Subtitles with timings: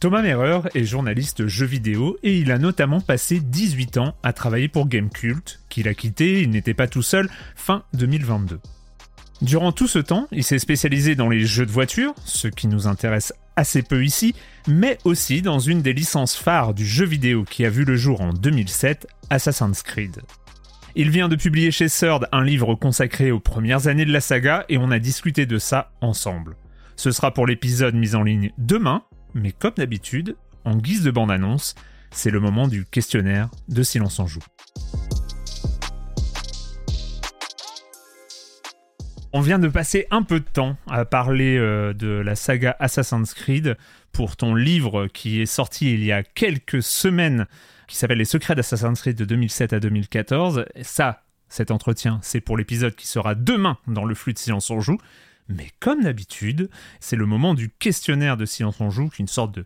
[0.00, 4.68] Thomas Merreur est journaliste jeux vidéo et il a notamment passé 18 ans à travailler
[4.68, 8.60] pour Gamecult, qu'il a quitté, il n'était pas tout seul, fin 2022.
[9.42, 12.86] Durant tout ce temps, il s'est spécialisé dans les jeux de voiture, ce qui nous
[12.86, 14.34] intéresse assez peu ici,
[14.66, 18.22] mais aussi dans une des licences phares du jeu vidéo qui a vu le jour
[18.22, 20.22] en 2007, Assassin's Creed.
[20.94, 24.64] Il vient de publier chez Third un livre consacré aux premières années de la saga
[24.70, 26.56] et on a discuté de ça ensemble.
[26.96, 29.02] Ce sera pour l'épisode mis en ligne demain,
[29.34, 31.74] mais comme d'habitude, en guise de bande-annonce,
[32.10, 34.40] c'est le moment du questionnaire de Silence en Joue.
[39.32, 43.32] On vient de passer un peu de temps à parler euh, de la saga Assassin's
[43.32, 43.76] Creed
[44.12, 47.46] pour ton livre qui est sorti il y a quelques semaines,
[47.86, 50.64] qui s'appelle Les secrets d'Assassin's Creed de 2007 à 2014.
[50.74, 54.68] Et ça, cet entretien, c'est pour l'épisode qui sera demain dans le flux de Silence
[54.70, 54.98] on Joue.
[55.50, 59.28] Mais comme d'habitude, c'est le moment du questionnaire de Silence on Joue, qui est une
[59.28, 59.64] sorte de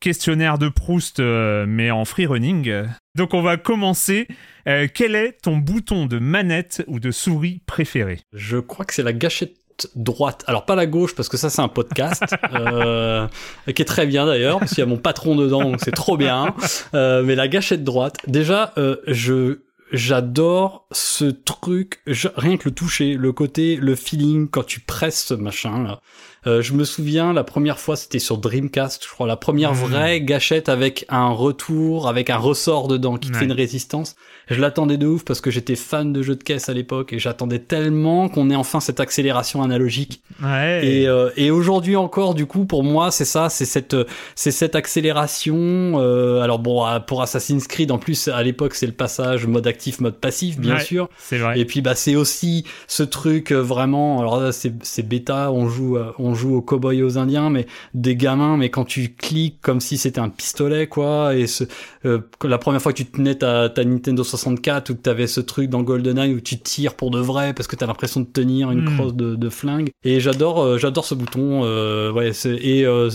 [0.00, 2.72] questionnaire de Proust, euh, mais en free running.
[3.14, 4.28] Donc on va commencer.
[4.68, 8.20] Euh, quel est ton bouton de manette ou de souris préféré?
[8.32, 9.56] Je crois que c'est la gâchette
[9.94, 10.44] droite.
[10.46, 13.26] Alors pas la gauche parce que ça c'est un podcast euh,
[13.74, 16.16] qui est très bien d'ailleurs parce qu'il y a mon patron dedans donc c'est trop
[16.16, 16.54] bien.
[16.94, 18.16] Euh, mais la gâchette droite.
[18.26, 19.58] Déjà euh, je
[19.94, 22.02] j'adore ce truc,
[22.36, 26.00] rien que le toucher, le côté, le feeling quand tu presses ce machin là.
[26.46, 29.78] Euh, je me souviens la première fois c'était sur Dreamcast, je crois la première Mhm.
[29.80, 33.38] vraie gâchette avec un retour, avec un ressort dedans qui Ouais.
[33.38, 34.14] fait une résistance.
[34.50, 37.18] Je l'attendais de ouf parce que j'étais fan de jeux de caisse à l'époque et
[37.18, 40.22] j'attendais tellement qu'on ait enfin cette accélération analogique.
[40.42, 40.86] Ouais.
[40.86, 43.96] Et, euh, et aujourd'hui encore, du coup, pour moi, c'est ça, c'est cette,
[44.34, 45.54] c'est cette accélération.
[46.00, 50.00] euh, alors bon, pour Assassin's Creed, en plus, à l'époque, c'est le passage mode actif,
[50.00, 51.08] mode passif, bien Ouais, sûr.
[51.18, 51.58] C'est vrai.
[51.58, 55.96] Et puis bah c'est aussi ce truc euh, vraiment alors là c'est bêta on joue
[55.96, 59.60] euh, on joue aux cowboys et aux indiens mais des gamins mais quand tu cliques
[59.62, 61.64] comme si c'était un pistolet quoi et ce
[62.04, 65.40] euh, la première fois que tu tenais ta, ta Nintendo 64 ou que t'avais ce
[65.40, 68.70] truc dans GoldenEye où tu tires pour de vrai parce que t'as l'impression de tenir
[68.70, 68.96] une Mm.
[68.96, 73.08] crosse de, de flingue et j'adore euh, j'adore ce bouton euh, ouais c'est- et euh,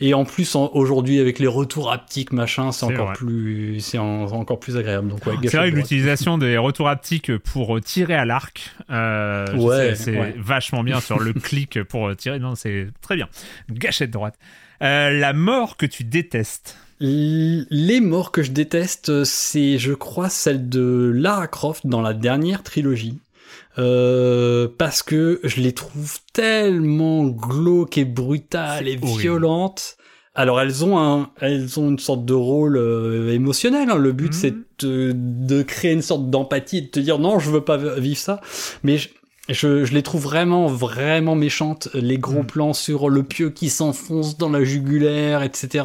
[0.00, 3.14] et en plus en- aujourd'hui avec les retours haptiques machin c'est encore vrai.
[3.16, 7.36] plus c'est en- encore plus agréable donc ouais, C'est vrai que l'utilisation des retours haptiques
[7.38, 10.34] pour tirer à l'arc, euh, Ouais, c'est ouais.
[10.38, 12.38] vachement bien sur le clic pour tirer.
[12.38, 13.28] Non, c'est très bien.
[13.70, 14.34] Gâchette droite.
[14.82, 16.76] Euh, la mort que tu détestes.
[17.00, 22.62] Les morts que je déteste, c'est, je crois, celle de Lara Croft dans la dernière
[22.62, 23.18] trilogie.
[23.78, 29.20] Euh, parce que je les trouve tellement glauques et brutales et horrible.
[29.20, 29.96] violentes.
[30.34, 33.88] Alors elles ont un, elles ont une sorte de rôle euh, émotionnel.
[33.90, 33.96] hein.
[33.96, 34.32] Le but Mhm.
[34.32, 37.76] c'est de, de créer une sorte d'empathie et de te dire non, je veux pas
[37.76, 38.40] vivre ça.
[38.82, 39.08] Mais je,
[39.48, 41.88] je, je les trouve vraiment, vraiment méchantes.
[41.94, 42.46] Les gros Mm.
[42.46, 45.84] plans sur le pieu qui s'enfonce dans la jugulaire, etc.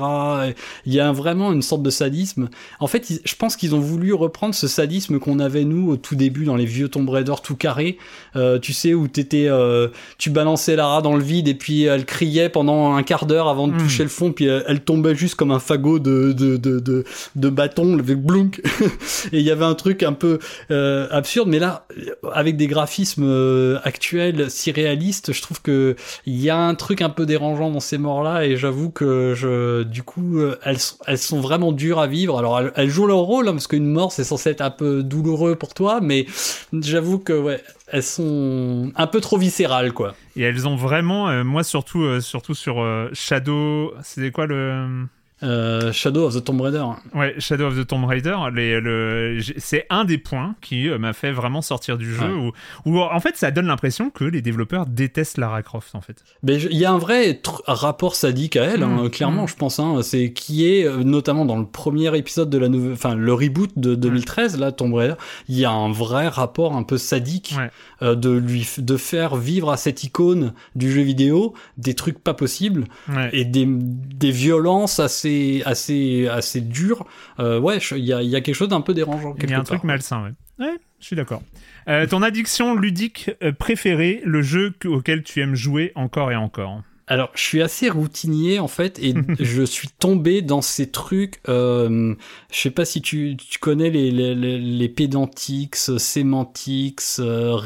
[0.85, 2.49] Il y a vraiment une sorte de sadisme.
[2.79, 5.97] En fait, ils- je pense qu'ils ont voulu reprendre ce sadisme qu'on avait nous au
[5.97, 7.97] tout début dans les vieux Tomb Raider tout carré.
[8.35, 9.87] Euh, tu sais où t'étais, euh,
[10.17, 13.67] tu balançais Lara dans le vide et puis elle criait pendant un quart d'heure avant
[13.67, 13.77] de Mm.
[13.77, 17.03] toucher le fond, puis elle, elle tombait juste comme un fagot de de de de,
[17.35, 18.61] de bâton, le blunk.
[19.31, 20.39] et il y avait un truc un peu
[20.71, 21.85] euh, absurde, mais là,
[22.33, 23.23] avec des graphismes
[23.53, 25.95] euh, actuels si réalistes, je trouve que
[26.25, 30.03] il y a un truc un peu dérangeant dans ces morts-là, et j'avoue que du
[30.03, 32.37] coup, euh, elles, sont- vraiment dures à vivre.
[32.37, 35.55] Alors, elles, jouent leur rôle, hein, parce qu'une mort, c'est censé être un peu douloureux
[35.55, 36.25] pour toi, mais
[36.73, 40.15] j'avoue que ouais, elles sont un peu trop viscérales, quoi.
[40.35, 45.05] Et elles ont vraiment, euh, moi surtout, surtout sur Shadow, c'était quoi le
[45.43, 46.83] Euh, Shadow of the Tomb Raider.
[47.13, 50.97] Ouais, Shadow of the Tomb Raider, les, le, j'ai- c'est un des points qui euh,
[50.97, 52.51] m'a fait vraiment sortir du jeu, où,
[52.85, 56.23] où, en fait ça donne l'impression que les développeurs détestent Lara Croft en fait.
[56.43, 59.47] Mais il y a un vrai rapport sadique à elle, hein, Mm, clairement, mm.
[59.49, 59.79] je pense.
[59.79, 63.33] Hein, c'est qui est euh, notamment dans le premier épisode de la nouvelle, enfin le
[63.33, 65.15] reboot de 2013, là, Tomb Raider.
[65.49, 67.69] Il y a un vrai rapport un peu sadique Ouais.
[68.01, 72.33] euh, de lui, de faire vivre à cette icône du jeu vidéo des trucs pas
[72.33, 73.29] possibles Ouais.
[73.33, 75.32] et des, des violences assez,
[75.65, 77.05] assez, assez dures.
[77.39, 79.35] Euh, ouais, il y a, y a quelque chose d'un peu dérangeant.
[79.41, 80.65] Il y a un truc malsain, ouais.
[80.65, 81.41] Ouais, je suis d'accord.
[81.87, 86.35] Euh, ton addiction ludique euh, préférée, le jeu que- auquel tu aimes jouer encore et
[86.35, 91.39] encore Alors, je suis assez routinier en fait, et je suis tombé dans ces trucs.
[91.49, 92.15] Euh,
[92.51, 97.59] je sais pas si tu, tu connais les, les, les, Pedantix, Semantics, euh,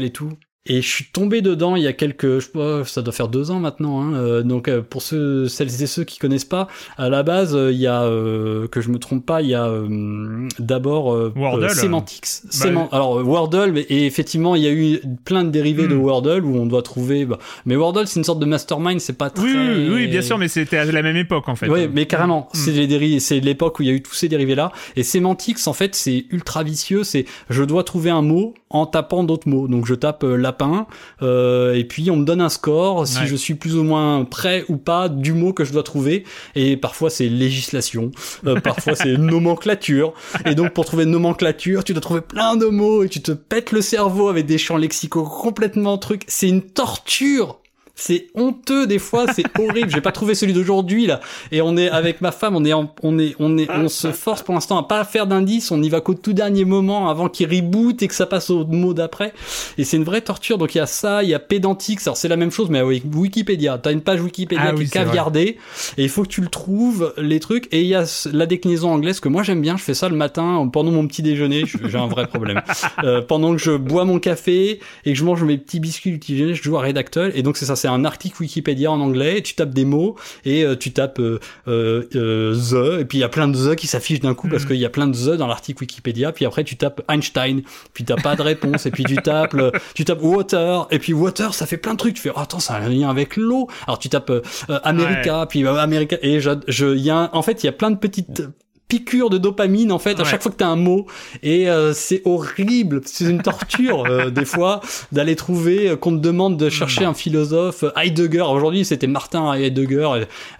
[0.00, 0.32] et tout.
[0.68, 3.28] Et je suis tombé dedans il y a quelques, je sais pas, ça doit faire
[3.28, 4.02] deux ans maintenant.
[4.02, 4.14] Hein.
[4.14, 7.72] Euh, donc euh, pour ceux, celles et ceux qui connaissent pas, à la base euh,
[7.72, 11.32] il y a, euh, que je me trompe pas, il y a euh, d'abord euh,
[11.36, 11.70] Wordle.
[11.70, 12.24] Semantics.
[12.50, 16.00] Séman- Alors Wordle, et effectivement il y a eu plein de dérivés de Hmm.
[16.00, 17.24] Wordle où on doit trouver.
[17.26, 19.44] Bah, mais Wordle c'est une sorte de mastermind, c'est pas très.
[19.44, 21.68] oui, oui, oui, bien sûr, mais c'était à la même époque en fait.
[21.68, 22.56] Oui, mais carrément, Mm.
[22.56, 24.72] c'est les dérivés, c'est l'époque où il y a eu tous ces dérivés-là.
[24.96, 27.04] Et Semantics, en fait, c'est ultra vicieux.
[27.04, 29.68] C'est je dois trouver un mot en tapant d'autres mots.
[29.68, 30.86] Donc je tape euh, lapin,
[31.22, 33.26] euh, et puis on me donne un score si Ouais.
[33.26, 36.24] je suis plus ou moins près ou pas du mot que je dois trouver.
[36.54, 38.10] Et parfois c'est législation,
[38.46, 40.12] euh, parfois c'est nomenclature.
[40.44, 43.72] Et donc pour trouver nomenclature, tu dois trouver plein de mots et tu te pètes
[43.72, 46.22] le cerveau avec des champs lexicaux complètement trucs.
[46.26, 47.58] C'est une torture.
[47.98, 49.90] C'est honteux des fois, c'est horrible.
[49.90, 51.20] J'ai pas trouvé celui d'aujourd'hui là.
[51.50, 54.12] Et on est avec ma femme, on est, en- on est, on est, on se
[54.12, 55.70] force pour l'instant à pas faire d'indices.
[55.70, 58.66] On y va qu'au tout dernier moment avant qu'il reboot et que ça passe au
[58.66, 59.32] mot d'après.
[59.78, 60.58] Et c'est une vraie torture.
[60.58, 62.06] Donc il y a ça, il y a Pedantix.
[62.06, 63.78] Alors c'est la même chose, mais avec Wikipédia.
[63.78, 65.56] T'as une page Wikipédia Ah qui oui, est caviardée
[65.96, 67.66] et il faut que tu le trouves les trucs.
[67.72, 69.78] Et il y a la déclinaison anglaise que moi j'aime bien.
[69.78, 71.64] Je fais ça le matin pendant mon petit déjeuner.
[71.64, 72.60] Je- J'ai un vrai problème.
[73.04, 76.18] Euh, pendant que je bois mon café et que je mange mes petits biscuits du
[76.18, 77.32] petit déjeuner, je joue à Redactl.
[77.34, 79.42] Et donc c'est ça, c'est un article Wikipédia en anglais.
[79.42, 81.38] Tu tapes des mots et euh, tu tapes euh,
[81.68, 84.48] euh, euh, the et puis il y a plein de the qui s'affichent d'un coup
[84.48, 84.68] parce Mhm.
[84.70, 86.32] qu'il y a plein de the dans l'article Wikipédia.
[86.32, 87.62] Puis après tu tapes Einstein,
[87.94, 91.12] puis t'as pas de réponse et puis tu tapes le- tu tapes water et puis
[91.12, 92.14] water ça fait plein de trucs.
[92.14, 93.68] Tu fais oh, attends ça a un lien avec l'eau.
[93.86, 97.16] Alors tu tapes euh, euh, America puis euh, America et je je il y a
[97.16, 98.42] un- en fait il y a plein de petites
[98.88, 101.06] piqûres de dopamine en fait à chaque fois que t'as un mot.
[101.42, 103.00] Et euh, c'est horrible.
[103.04, 104.80] C'est une torture euh, des fois
[105.12, 108.42] d'aller trouver euh, qu'on te demande de chercher un philosophe euh, Heidegger.
[108.42, 110.08] Aujourd'hui c'était Martin Heidegger.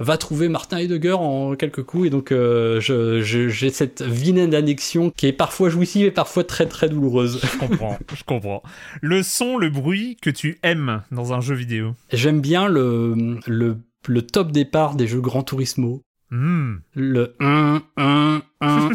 [0.00, 2.06] Va trouver Martin Heidegger en quelques coups.
[2.08, 6.44] Et donc euh, je- je- j'ai cette vilaine addiction qui est parfois jouissive et parfois
[6.44, 7.40] très très douloureuse.
[7.42, 8.62] Je comprends, je comprends.
[9.00, 11.94] Le son, le bruit que tu aimes dans un jeu vidéo?
[12.12, 13.76] j'aime bien le, le
[14.08, 16.76] le top départ des jeux Gran Turismo Hmm.
[16.94, 18.90] le 1 1 1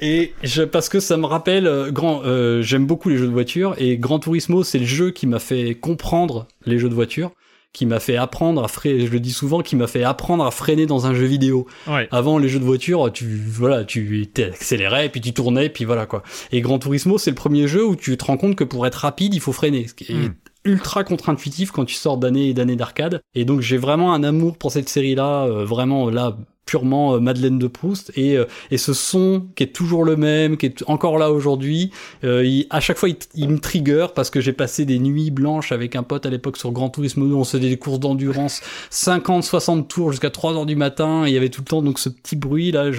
[0.00, 3.32] et je, parce que ça me rappelle euh, grand euh, j'aime beaucoup les jeux de
[3.32, 7.30] voiture et Gran Turismo c'est le jeu qui m'a fait comprendre les jeux de voiture
[7.72, 10.50] qui m'a fait apprendre à freiner je le dis souvent qui m'a fait apprendre à
[10.52, 12.08] freiner dans un jeu vidéo Ouais.
[12.12, 16.22] avant les jeux de voiture tu voilà tu accélérais puis tu tournais puis voilà quoi
[16.52, 18.96] et Gran Turismo c'est le premier jeu où tu te rends compte que pour être
[18.96, 20.34] rapide il faut freiner ce qui est Mm.
[20.64, 23.20] Ultra contre-intuitif quand tu sors d'années et d'années d'arcade.
[23.34, 27.58] Et donc j'ai vraiment un amour pour cette série là vraiment là purement euh, Madeleine
[27.58, 28.12] de Proust.
[28.16, 31.90] Et euh, et ce son qui est toujours le même qui est encore là aujourd'hui
[32.24, 35.96] euh, à chaque fois il, me trigger parce que j'ai passé des nuits blanches avec
[35.96, 40.12] un pote à l'époque sur Gran Turismo on faisait des courses d'endurance 50 60 tours
[40.12, 41.24] jusqu'à 3 heures du matin.
[41.26, 42.90] Il y avait tout le temps donc ce petit bruit là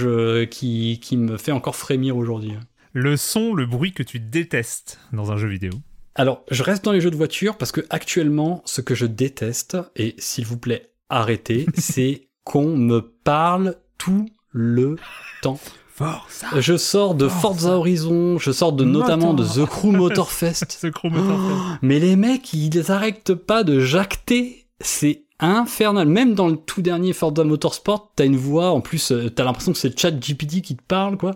[0.50, 2.54] qui qui me fait encore frémir aujourd'hui.
[2.94, 5.74] Le son, le bruit que tu détestes dans un jeu vidéo.
[6.16, 9.78] Alors, je reste dans les jeux de voiture parce que actuellement, ce que je déteste,
[9.98, 14.96] et s'il vous plaît, arrêtez, c'est qu'on me parle tout le
[15.42, 15.60] temps.
[15.90, 16.48] Forza.
[16.60, 19.46] Je sors de Forza Horizon, je sors de notamment de.
[19.46, 20.66] The Crew Motorfest.
[20.70, 21.40] Ce chromoteur.
[21.82, 24.66] Mais les mecs, ils arrêtent pas de jacter.
[24.82, 26.08] C'est infernal.
[26.08, 29.72] Même dans le tout dernier Forza Motorsport, t'as une voix, en plus, euh, t'as l'impression
[29.72, 31.32] que c'est Chat GPT qui te parle, quoi.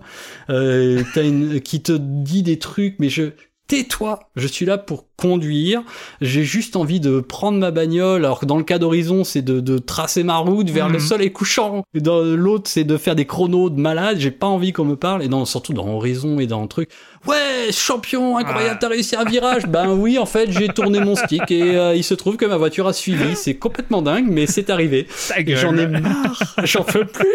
[0.49, 3.31] Euh, t'as une, qui te dit des trucs, mais je,
[3.69, 4.19] tais-toi.
[4.35, 5.83] Je suis là pour conduire.
[6.21, 9.59] J'ai juste envie de prendre ma bagnole, alors que dans le cas d'Horizon, c'est de,
[9.59, 10.99] de tracer ma route vers le Mhm.
[10.99, 11.83] soleil couchant.
[11.93, 14.17] Et dans l'autre, c'est de faire des chronos de malade.
[14.19, 15.23] J'ai pas envie qu'on me parle.
[15.23, 16.89] Et dans, surtout dans Horizon et dans le truc.
[17.27, 19.65] Ouais, champion, incroyable, t'as réussi un virage.
[19.67, 22.55] ben oui, en fait, j'ai tourné mon stick et euh, il se trouve que ma
[22.55, 23.35] voiture a suivi.
[23.35, 25.05] C'est complètement dingue, mais c'est arrivé.
[25.47, 26.55] J'en ai marre.
[26.63, 27.27] J'en peux plus.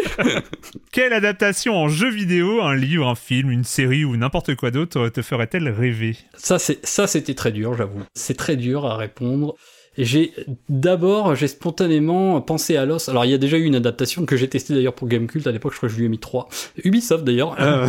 [0.91, 5.09] Quelle adaptation en jeu vidéo, un livre, un film, une série ou n'importe quoi d'autre
[5.09, 6.17] te ferait-elle rêver?
[6.35, 8.03] Ça, c'est, ça, c'était très dur, j'avoue.
[8.13, 9.55] C'est très dur à répondre.
[9.97, 10.33] J'ai,
[10.67, 13.07] d'abord, j'ai spontanément pensé à Lost.
[13.07, 15.51] Alors, il y a déjà eu une adaptation que j'ai testée d'ailleurs pour Gamecult à
[15.51, 16.49] l'époque, je crois que je lui ai mis 3.
[16.83, 17.55] Ubisoft d'ailleurs.
[17.59, 17.87] Euh,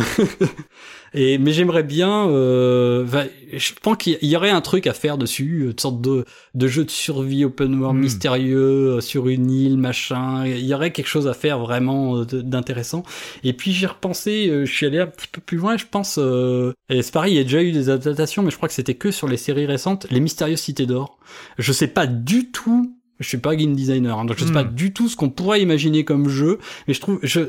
[1.13, 3.05] et, mais j'aimerais bien, euh,
[3.53, 6.23] je pense qu'il y aurait un truc à faire dessus, une sorte de,
[6.55, 7.99] de jeu de survie open world Hmm.
[8.01, 10.45] mystérieux euh, sur une île, machin.
[10.45, 13.03] Il y aurait quelque chose à faire vraiment euh, d'intéressant.
[13.43, 16.17] Et puis j'ai repensé, euh, je suis allé un petit peu plus loin, je pense.
[16.19, 18.75] Euh, et c'est pareil, il y a déjà eu des adaptations, mais je crois que
[18.75, 21.16] c'était que sur les séries récentes, les mystérieuses cités d'or.
[21.57, 22.93] Je sais pas du tout.
[23.19, 24.53] Je suis pas game designer, hein, donc je sais Hmm.
[24.53, 27.39] pas du tout ce qu'on pourrait imaginer comme jeu, mais je trouve, je,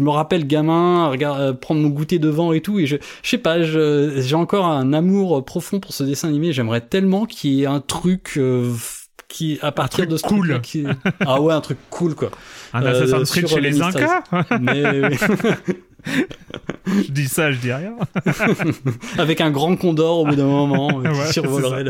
[0.00, 3.36] me rappelle gamin, regarde, euh, prendre mon goûter devant et tout, et je, je sais
[3.36, 6.54] pas, j'ai encore un amour profond pour ce dessin animé.
[6.54, 8.72] J'aimerais tellement qu'il y ait un truc euh,
[9.28, 10.38] qui, à partir truc de ce cool.
[10.38, 10.86] truc-là, qui-
[11.26, 12.30] ah ouais, un truc cool quoi.
[12.72, 14.22] Un Euh, Assassin's Creed chez les les Incas
[14.62, 14.82] Mais
[16.86, 17.94] Je dis ça, je dis rien.
[19.18, 21.84] avec un grand condor au bout d'un moment euh, qui Ouais, survolerait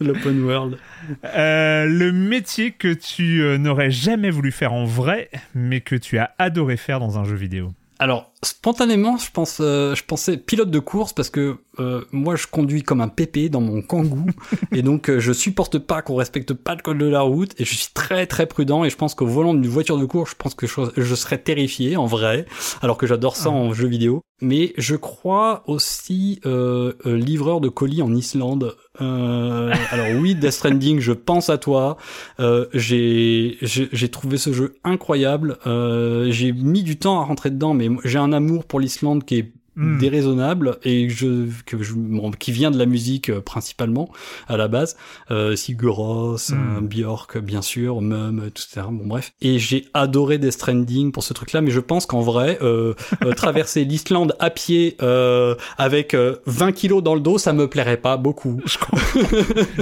[0.00, 0.78] l'open world.
[1.24, 6.18] Euh, le métier que tu euh, n'aurais jamais voulu faire en vrai, mais que tu
[6.18, 7.72] as adoré faire dans un jeu vidéo.
[7.98, 12.46] Alors, spontanément, je pense, euh, je pensais pilote de course parce que euh, moi, je
[12.46, 14.26] conduis comme un pépé dans mon kangou
[14.72, 17.64] et donc euh, je supporte pas qu'on respecte pas le code de la route et
[17.64, 20.36] je suis très très prudent et je pense qu'au volant d'une voiture de course, je
[20.36, 22.46] pense que je, je serais terrifié en vrai,
[22.82, 24.22] alors que j'adore ça en jeu vidéo.
[24.42, 28.74] Mais je crois aussi euh, euh, livreur de colis en Islande.
[29.00, 31.98] Euh, alors oui, Death Stranding, je pense à toi.
[32.40, 35.58] Euh, j'ai j'ai trouvé ce jeu incroyable.
[35.66, 39.38] Euh, j'ai mis du temps à rentrer dedans, mais j'ai un amour pour l'Islande qui
[39.38, 39.98] est Hmm.
[39.98, 44.10] déraisonnable et je, que je bon, qui vient de la musique euh, principalement
[44.46, 44.96] à la base.
[45.30, 46.76] Euh, Sigur Rós, Hmm.
[46.76, 48.82] euh, Björk bien sûr, Mum, tout ça.
[48.82, 49.32] Bon bref.
[49.40, 52.94] Et j'ai adoré Death Stranding pour ce truc-là, mais je pense qu'en vrai, euh,
[53.24, 57.66] euh, traverser l'Islande à pied euh, avec euh, 20 kilos dans le dos, ça me
[57.68, 58.60] plairait pas beaucoup.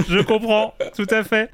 [0.07, 1.49] Je comprends, tout à fait.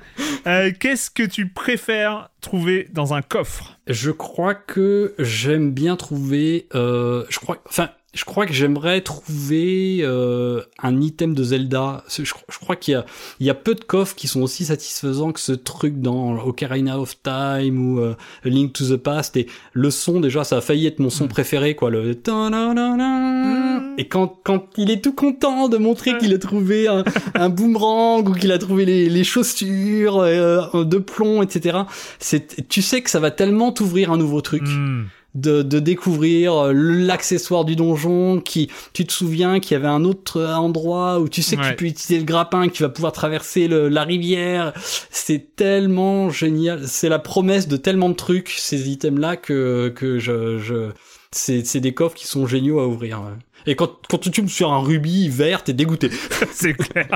[0.47, 3.77] Euh, Qu'est-ce que tu préfères trouver dans un coffre?
[3.87, 6.67] Je crois que j'aime bien trouver.
[6.75, 12.03] Euh, je crois, enfin, je crois que j'aimerais trouver euh, un item de Zelda.
[12.09, 13.05] Je, je crois qu'il y a,
[13.41, 16.97] il y a peu de coffres qui sont aussi satisfaisants que ce truc dans Ocarina
[16.99, 19.35] of Time ou euh, Link to the Past.
[19.35, 21.89] Et le son, déjà, ça a failli être mon son préféré, quoi.
[21.89, 23.81] Le ta-na-na-na.
[23.97, 27.03] et quand quand il est tout content de montrer qu'il a trouvé un,
[27.33, 31.79] un boomerang ou qu'il a trouvé les, les chaussures euh, de plomb, etc.
[32.19, 35.03] C'est, tu sais que ça va tellement t'ouvrir un nouveau truc Hmm.
[35.35, 40.03] De, de découvrir euh, l'accessoire du donjon qui tu te souviens qu'il y avait un
[40.05, 41.69] autre endroit où tu sais que Ouais.
[41.71, 44.73] tu peux utiliser le grappin que tu vas pouvoir traverser le, la rivière
[45.11, 50.17] c'est tellement génial c'est la promesse de tellement de trucs ces items là que que
[50.19, 50.89] je je
[51.31, 53.33] c'est c'est des coffres qui sont géniaux à ouvrir ouais.
[53.65, 56.09] Et quand quand tu tombes sur un rubis vert t'es dégoûté
[56.51, 57.07] C'est clair.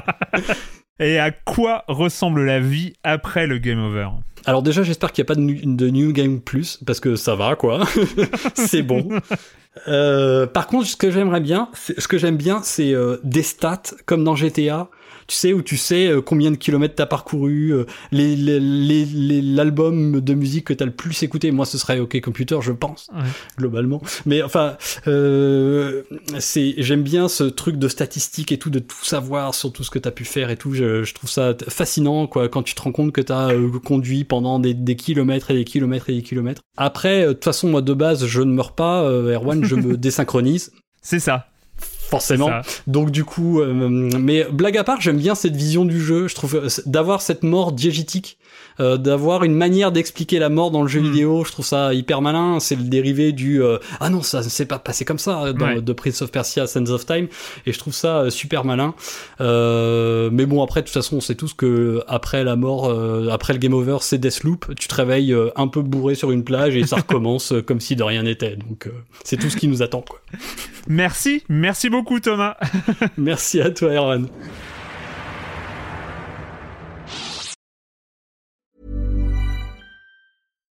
[0.99, 4.09] Et à quoi ressemble la vie après le game over?
[4.45, 7.55] Alors déjà, j'espère qu'il n'y a pas de, New Game Plus, parce que ça va,
[7.55, 7.85] quoi.
[8.55, 9.07] c'est bon.
[9.87, 13.43] Euh, par contre, ce que j'aimerais bien, c'est- ce que j'aime bien, c'est euh, des
[13.43, 14.89] stats, comme dans GTA.
[15.29, 19.05] Tu sais, où tu sais euh, combien de kilomètres t'as parcouru, euh, les, les, les-
[19.05, 21.51] les- l'album de musique que t'as le plus écouté.
[21.51, 23.21] Moi, ce serait OK Computer, je pense, Ouais.
[23.55, 24.01] globalement.
[24.25, 24.75] Mais enfin,
[25.07, 26.01] euh,
[26.39, 29.91] c'est, j'aime bien ce truc de statistiques et tout, de tout savoir sur tout ce
[29.91, 30.73] que t'as pu faire et tout.
[30.73, 34.23] Je, je trouve ça fascinant, quoi, quand tu te rends compte que t'as euh, conduit
[34.23, 36.63] pendant des, des kilomètres et des kilomètres et des kilomètres.
[36.75, 39.95] Après, de toute façon, moi, de base, je ne meurs pas, euh, Erwan, je me
[39.97, 40.71] désynchronise.
[41.03, 41.48] C'est ça.
[42.09, 42.49] Forcément.
[42.87, 46.27] Donc du coup, euh, mais blague à part, j'aime bien cette vision du jeu.
[46.27, 48.37] Je trouve euh, d'avoir cette mort diégétique
[48.79, 51.03] euh, d'avoir une manière d'expliquer la mort dans le jeu Mm.
[51.11, 51.43] vidéo.
[51.45, 52.59] Je trouve ça hyper malin.
[52.59, 55.81] C'est le dérivé du euh, ah non ça c'est pas passé comme ça dans, Ouais.
[55.81, 57.27] de Prince of Persia Sands of Time
[57.65, 58.93] et je trouve ça euh, super malin.
[59.41, 63.29] Euh, mais bon après de toute façon on sait tous que après la mort, euh,
[63.31, 64.73] après le game over c'est Deathloop.
[64.75, 67.79] Tu te réveilles euh, un peu bourré sur une plage et ça recommence euh, comme
[67.79, 68.55] si de rien n'était.
[68.55, 68.91] Donc euh,
[69.23, 70.19] c'est tout ce qui nous attend quoi.
[70.87, 72.55] Merci, merci beaucoup Thomas.
[73.17, 74.27] Merci à toi Erwan.